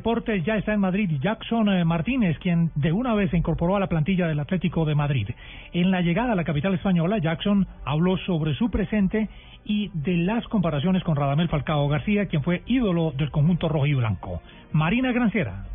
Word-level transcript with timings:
Deportes 0.00 0.42
ya 0.46 0.56
está 0.56 0.72
en 0.72 0.80
Madrid 0.80 1.10
Jackson 1.20 1.68
eh, 1.68 1.84
Martínez, 1.84 2.38
quien 2.38 2.70
de 2.74 2.90
una 2.90 3.12
vez 3.12 3.30
se 3.30 3.36
incorporó 3.36 3.76
a 3.76 3.80
la 3.80 3.88
plantilla 3.88 4.26
del 4.26 4.40
Atlético 4.40 4.86
de 4.86 4.94
Madrid. 4.94 5.28
En 5.74 5.90
la 5.90 6.00
llegada 6.00 6.32
a 6.32 6.34
la 6.34 6.44
capital 6.44 6.72
española, 6.72 7.18
Jackson 7.18 7.66
habló 7.84 8.16
sobre 8.16 8.54
su 8.54 8.70
presente 8.70 9.28
y 9.62 9.90
de 9.92 10.16
las 10.16 10.48
comparaciones 10.48 11.04
con 11.04 11.16
Radamel 11.16 11.50
Falcao 11.50 11.86
García, 11.88 12.28
quien 12.28 12.42
fue 12.42 12.62
ídolo 12.64 13.12
del 13.12 13.30
conjunto 13.30 13.68
rojo 13.68 13.84
y 13.84 13.92
blanco. 13.92 14.40
Marina 14.72 15.12
Granciera. 15.12 15.66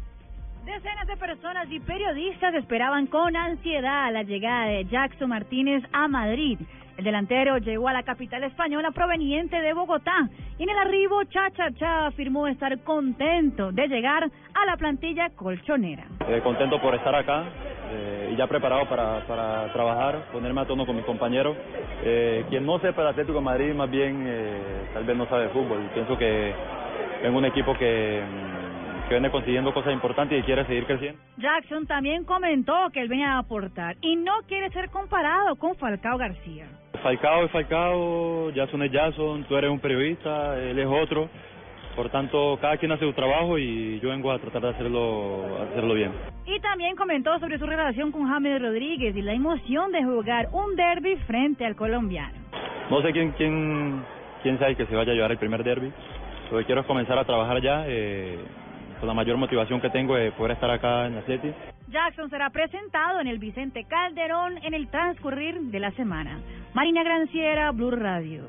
Decenas 0.65 1.05
de 1.05 1.15
personas 1.15 1.67
y 1.69 1.79
periodistas 1.79 2.55
esperaban 2.55 3.05
con 3.05 3.35
ansiedad 3.35 4.11
la 4.11 4.23
llegada 4.23 4.65
de 4.65 4.85
Jackson 4.85 5.29
Martínez 5.29 5.83
a 5.91 6.07
Madrid. 6.07 6.57
El 6.97 7.03
delantero 7.03 7.59
llegó 7.59 7.87
a 7.87 7.93
la 7.93 8.01
capital 8.01 8.43
española 8.43 8.89
proveniente 8.89 9.61
de 9.61 9.73
Bogotá 9.73 10.27
y 10.57 10.63
en 10.63 10.69
el 10.69 10.77
arribo 10.79 11.23
Cha 11.25 11.51
Cha 11.51 12.07
afirmó 12.07 12.47
estar 12.47 12.79
contento 12.79 13.71
de 13.71 13.87
llegar 13.87 14.23
a 14.23 14.65
la 14.65 14.75
plantilla 14.75 15.29
colchonera. 15.35 16.05
Eh, 16.27 16.41
contento 16.43 16.81
por 16.81 16.95
estar 16.95 17.13
acá 17.13 17.43
eh, 17.91 18.31
y 18.33 18.35
ya 18.35 18.47
preparado 18.47 18.89
para, 18.89 19.19
para, 19.27 19.71
trabajar, 19.71 20.31
ponerme 20.31 20.61
a 20.61 20.65
tono 20.65 20.87
con 20.87 20.95
mis 20.95 21.05
compañeros. 21.05 21.55
Eh, 22.03 22.43
quien 22.49 22.65
no 22.65 22.79
sepa 22.79 23.03
el 23.03 23.09
Atlético 23.09 23.37
de 23.37 23.45
Madrid 23.45 23.73
más 23.75 23.91
bien 23.91 24.23
eh, 24.25 24.87
tal 24.95 25.03
vez 25.03 25.15
no 25.15 25.27
sabe 25.27 25.49
fútbol. 25.49 25.91
Pienso 25.93 26.17
que 26.17 26.55
tengo 27.21 27.37
un 27.37 27.45
equipo 27.45 27.77
que 27.77 28.23
que 29.07 29.15
viene 29.15 29.29
consiguiendo 29.29 29.73
cosas 29.73 29.93
importantes 29.93 30.39
y 30.39 30.43
quiere 30.43 30.65
seguir 30.65 30.85
creciendo. 30.85 31.19
Jackson 31.37 31.85
también 31.85 32.23
comentó 32.25 32.73
que 32.91 33.01
él 33.01 33.07
venía 33.07 33.33
a 33.33 33.39
aportar 33.39 33.95
y 34.01 34.15
no 34.15 34.33
quiere 34.47 34.69
ser 34.71 34.89
comparado 34.89 35.55
con 35.57 35.75
Falcao 35.75 36.17
García. 36.17 36.67
Falcao 37.03 37.45
es 37.45 37.51
Falcao, 37.51 38.51
Jason 38.53 38.83
es 38.83 38.91
Jason, 38.91 39.43
tú 39.43 39.55
eres 39.55 39.69
un 39.69 39.79
periodista, 39.79 40.57
él 40.59 40.79
es 40.79 40.87
otro. 40.87 41.29
Por 41.95 42.09
tanto, 42.09 42.57
cada 42.59 42.75
quien 42.75 42.91
hace 42.91 43.05
su 43.05 43.13
trabajo 43.13 43.57
y 43.57 43.99
yo 44.01 44.09
vengo 44.09 44.29
a 44.29 44.39
tratar 44.39 44.61
de 44.61 44.69
hacerlo, 44.69 45.45
hacerlo 45.63 45.93
bien. 45.93 46.11
Y 46.45 46.59
también 46.59 46.95
comentó 46.97 47.39
sobre 47.39 47.57
su 47.57 47.65
relación 47.65 48.11
con 48.11 48.27
James 48.27 48.61
Rodríguez 48.61 49.15
y 49.15 49.21
la 49.21 49.33
emoción 49.33 49.91
de 49.93 50.03
jugar 50.03 50.49
un 50.51 50.75
derby 50.75 51.15
frente 51.25 51.65
al 51.65 51.75
colombiano. 51.75 52.33
No 52.89 53.01
sé 53.01 53.13
quién, 53.13 53.31
quién, 53.31 54.03
quién 54.43 54.59
sabe 54.59 54.75
que 54.75 54.85
se 54.87 54.95
vaya 54.95 55.13
a 55.13 55.15
llevar 55.15 55.31
el 55.31 55.37
primer 55.37 55.63
derby. 55.63 55.91
Lo 56.51 56.57
que 56.57 56.65
quiero 56.65 56.81
es 56.81 56.87
comenzar 56.87 57.17
a 57.17 57.23
trabajar 57.23 57.61
ya. 57.61 57.85
Eh, 57.87 58.39
la 59.01 59.13
mayor 59.13 59.37
motivación 59.37 59.81
que 59.81 59.89
tengo 59.89 60.15
de 60.15 60.31
poder 60.31 60.53
estar 60.53 60.69
acá 60.69 61.07
en 61.07 61.17
Atleti. 61.17 61.53
Jackson 61.89 62.29
será 62.29 62.49
presentado 62.49 63.19
en 63.19 63.27
el 63.27 63.39
Vicente 63.39 63.83
Calderón 63.83 64.57
en 64.63 64.73
el 64.73 64.87
transcurrir 64.87 65.59
de 65.61 65.79
la 65.79 65.91
semana. 65.91 66.39
Marina 66.73 67.03
Granciera, 67.03 67.71
Blue 67.71 67.91
Radio. 67.91 68.45